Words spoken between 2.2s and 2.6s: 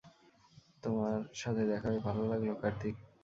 লাগল,